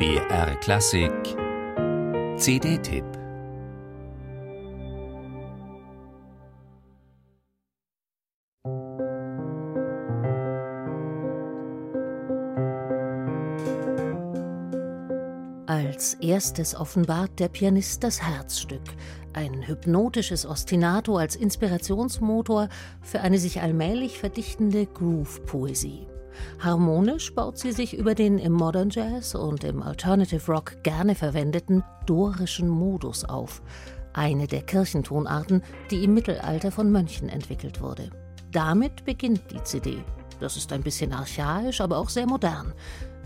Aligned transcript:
BR 0.00 0.56
Klassik. 0.60 1.12
CD-Tipp 2.38 3.04
Als 15.66 16.14
erstes 16.14 16.74
offenbart 16.74 17.38
der 17.38 17.48
Pianist 17.48 18.02
das 18.02 18.22
Herzstück, 18.22 18.80
ein 19.34 19.68
hypnotisches 19.68 20.46
Ostinato 20.46 21.18
als 21.18 21.36
Inspirationsmotor 21.36 22.70
für 23.02 23.20
eine 23.20 23.38
sich 23.38 23.60
allmählich 23.60 24.18
verdichtende 24.18 24.86
Groove-Poesie. 24.86 26.06
Harmonisch 26.58 27.34
baut 27.34 27.58
sie 27.58 27.72
sich 27.72 27.96
über 27.96 28.14
den 28.14 28.38
im 28.38 28.52
Modern 28.52 28.90
Jazz 28.90 29.34
und 29.34 29.64
im 29.64 29.82
Alternative 29.82 30.52
Rock 30.52 30.82
gerne 30.82 31.14
verwendeten 31.14 31.84
dorischen 32.06 32.68
Modus 32.68 33.24
auf, 33.24 33.62
eine 34.12 34.46
der 34.46 34.62
Kirchentonarten, 34.62 35.62
die 35.90 36.04
im 36.04 36.14
Mittelalter 36.14 36.70
von 36.70 36.90
Mönchen 36.90 37.28
entwickelt 37.28 37.80
wurde. 37.80 38.10
Damit 38.52 39.04
beginnt 39.04 39.42
die 39.50 39.62
CD. 39.62 40.02
Das 40.40 40.56
ist 40.56 40.72
ein 40.72 40.82
bisschen 40.82 41.12
archaisch, 41.12 41.80
aber 41.80 41.98
auch 41.98 42.08
sehr 42.08 42.26
modern. 42.26 42.72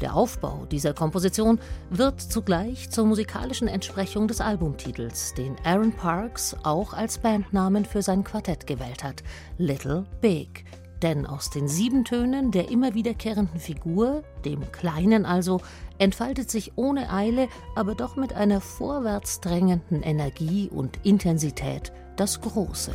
Der 0.01 0.15
Aufbau 0.15 0.67
dieser 0.67 0.93
Komposition 0.93 1.61
wird 1.89 2.21
zugleich 2.21 2.91
zur 2.91 3.07
musikalischen 3.07 3.69
Entsprechung 3.69 4.27
des 4.27 4.41
Albumtitels, 4.41 5.35
den 5.35 5.57
Aaron 5.65 5.93
Parks 5.93 6.57
auch 6.65 6.93
als 6.93 7.19
Bandnamen 7.19 7.85
für 7.85 8.03
sein 8.03 8.25
Quartett 8.25 8.67
gewählt 8.67 9.05
hat, 9.05 9.23
Little 9.57 10.05
Big. 10.21 10.65
Denn 11.05 11.27
aus 11.27 11.51
den 11.51 11.69
sieben 11.69 12.07
Tönen 12.07 12.51
der 12.51 12.71
immer 12.71 12.95
wiederkehrenden 12.95 13.61
Figur, 13.61 14.23
dem 14.47 14.73
Kleinen 14.73 15.27
also, 15.27 15.61
entfaltet 15.99 16.51
sich 16.51 16.73
ohne 16.77 17.13
Eile, 17.13 17.49
aber 17.77 17.95
doch 17.95 18.17
mit 18.17 18.33
einer 18.33 18.63
vorwärts 18.63 19.43
drängenden 19.43 20.03
Energie 20.03 20.71
und 20.71 20.99
Intensität 21.05 21.93
das 22.17 22.41
Große. 22.41 22.93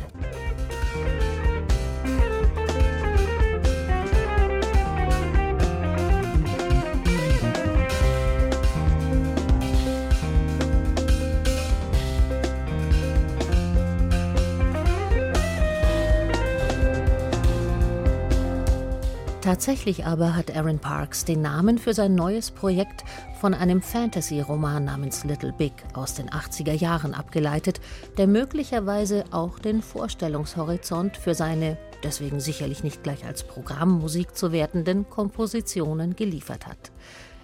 Tatsächlich 19.50 20.06
aber 20.06 20.36
hat 20.36 20.56
Aaron 20.56 20.78
Parks 20.78 21.24
den 21.24 21.42
Namen 21.42 21.76
für 21.76 21.92
sein 21.92 22.14
neues 22.14 22.52
Projekt 22.52 23.02
von 23.40 23.52
einem 23.52 23.82
Fantasy-Roman 23.82 24.84
namens 24.84 25.24
Little 25.24 25.52
Big 25.52 25.72
aus 25.92 26.14
den 26.14 26.30
80er 26.30 26.72
Jahren 26.72 27.14
abgeleitet, 27.14 27.80
der 28.16 28.28
möglicherweise 28.28 29.24
auch 29.32 29.58
den 29.58 29.82
Vorstellungshorizont 29.82 31.16
für 31.16 31.34
seine, 31.34 31.78
deswegen 32.04 32.38
sicherlich 32.38 32.84
nicht 32.84 33.02
gleich 33.02 33.24
als 33.24 33.42
Programmmusik 33.42 34.36
zu 34.36 34.52
wertenden 34.52 35.10
Kompositionen 35.10 36.14
geliefert 36.14 36.68
hat. 36.68 36.92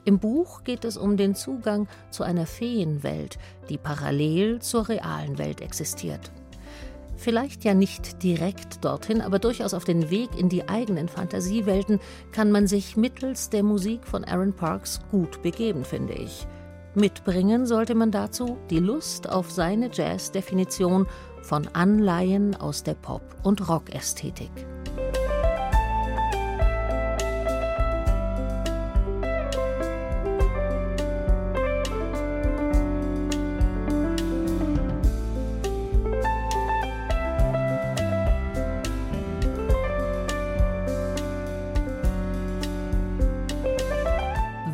Im 0.04 0.20
Buch 0.20 0.62
geht 0.62 0.84
es 0.84 0.96
um 0.96 1.16
den 1.16 1.34
Zugang 1.34 1.88
zu 2.10 2.22
einer 2.22 2.46
Feenwelt, 2.46 3.36
die 3.68 3.78
parallel 3.78 4.60
zur 4.60 4.88
realen 4.88 5.38
Welt 5.38 5.60
existiert. 5.60 6.30
Vielleicht 7.17 7.64
ja 7.64 7.75
nicht 7.75 8.22
direkt 8.22 8.84
dorthin, 8.84 9.20
aber 9.20 9.39
durchaus 9.39 9.75
auf 9.75 9.84
den 9.84 10.11
Weg 10.11 10.31
in 10.39 10.48
die 10.48 10.69
eigenen 10.69 11.09
Fantasiewelten 11.09 11.98
kann 12.31 12.50
man 12.53 12.67
sich 12.67 12.97
mittels 12.97 13.50
der 13.50 13.62
Musik 13.62 14.06
von 14.06 14.25
Aaron 14.25 14.53
Parks 14.53 15.00
gut 15.11 15.42
begeben, 15.42 15.84
finde 15.84 16.14
ich. 16.14 16.47
Mitbringen 16.94 17.67
sollte 17.67 17.94
man 17.94 18.11
dazu 18.11 18.59
die 18.70 18.78
Lust 18.78 19.28
auf 19.28 19.50
seine 19.50 19.91
Jazz-Definition 19.92 21.06
von 21.42 21.69
Anleihen 21.75 22.55
aus 22.55 22.83
der 22.83 22.94
Pop- 22.94 23.37
und 23.43 23.69
Rock-Ästhetik. 23.69 24.75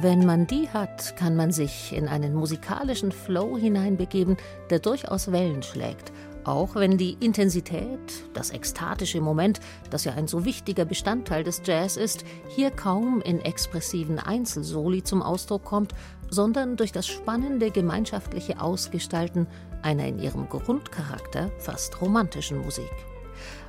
Wenn 0.02 0.26
man 0.26 0.48
die 0.48 0.68
hat, 0.68 1.14
kann 1.14 1.36
man 1.36 1.52
sich 1.52 1.92
in 1.92 2.08
einen 2.08 2.34
musikalischen 2.34 3.12
Flow 3.12 3.56
hineinbegeben, 3.56 4.36
der 4.68 4.80
durchaus 4.80 5.30
Wellen 5.30 5.62
schlägt, 5.62 6.10
auch 6.42 6.74
wenn 6.74 6.98
die 6.98 7.16
Intensität, 7.20 8.00
das 8.34 8.50
ekstatische 8.50 9.20
Moment, 9.20 9.60
das 9.90 10.02
ja 10.02 10.14
ein 10.14 10.26
so 10.26 10.44
wichtiger 10.44 10.84
Bestandteil 10.84 11.44
des 11.44 11.62
Jazz 11.64 11.96
ist, 11.96 12.24
hier 12.48 12.72
kaum 12.72 13.22
in 13.22 13.38
expressiven 13.42 14.18
Einzelsoli 14.18 15.04
zum 15.04 15.22
Ausdruck 15.22 15.62
kommt, 15.62 15.92
sondern 16.28 16.76
durch 16.76 16.90
das 16.90 17.06
spannende 17.06 17.70
gemeinschaftliche 17.70 18.60
Ausgestalten 18.60 19.46
einer 19.82 20.08
in 20.08 20.18
ihrem 20.18 20.48
Grundcharakter 20.48 21.52
fast 21.58 22.00
romantischen 22.00 22.58
Musik. 22.58 22.90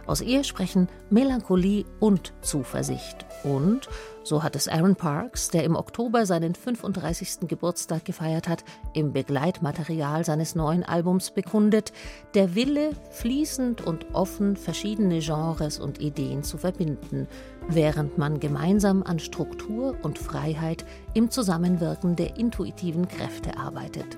Aus 0.05 0.21
ihr 0.21 0.43
sprechen 0.43 0.89
Melancholie 1.09 1.85
und 1.99 2.33
Zuversicht. 2.41 3.25
Und, 3.43 3.87
so 4.23 4.43
hat 4.43 4.55
es 4.55 4.67
Aaron 4.67 4.95
Parks, 4.95 5.49
der 5.49 5.63
im 5.63 5.75
Oktober 5.75 6.25
seinen 6.25 6.55
35. 6.55 7.47
Geburtstag 7.47 8.03
gefeiert 8.05 8.47
hat, 8.47 8.63
im 8.93 9.13
Begleitmaterial 9.13 10.25
seines 10.25 10.55
neuen 10.55 10.83
Albums 10.83 11.31
bekundet, 11.31 11.93
der 12.33 12.55
Wille, 12.55 12.91
fließend 13.11 13.81
und 13.81 14.13
offen 14.13 14.55
verschiedene 14.57 15.19
Genres 15.19 15.79
und 15.79 16.01
Ideen 16.01 16.43
zu 16.43 16.57
verbinden, 16.57 17.27
während 17.67 18.17
man 18.17 18.39
gemeinsam 18.39 19.03
an 19.03 19.19
Struktur 19.19 19.97
und 20.03 20.19
Freiheit 20.19 20.85
im 21.13 21.31
Zusammenwirken 21.31 22.15
der 22.15 22.37
intuitiven 22.37 23.07
Kräfte 23.07 23.57
arbeitet 23.57 24.17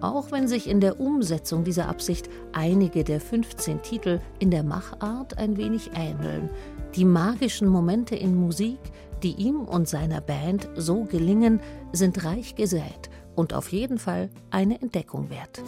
auch 0.00 0.30
wenn 0.32 0.48
sich 0.48 0.68
in 0.68 0.80
der 0.80 1.00
Umsetzung 1.00 1.64
dieser 1.64 1.88
Absicht 1.88 2.28
einige 2.52 3.04
der 3.04 3.20
15 3.20 3.82
Titel 3.82 4.20
in 4.38 4.50
der 4.50 4.62
Machart 4.62 5.38
ein 5.38 5.56
wenig 5.56 5.90
ähneln. 5.94 6.50
Die 6.94 7.04
magischen 7.04 7.68
Momente 7.68 8.14
in 8.14 8.34
Musik, 8.34 8.78
die 9.22 9.32
ihm 9.32 9.60
und 9.60 9.88
seiner 9.88 10.20
Band 10.20 10.68
so 10.76 11.04
gelingen, 11.04 11.60
sind 11.92 12.24
reich 12.24 12.54
gesät 12.54 13.10
und 13.34 13.54
auf 13.54 13.72
jeden 13.72 13.98
Fall 13.98 14.30
eine 14.50 14.80
Entdeckung 14.80 15.30
wert. 15.30 15.62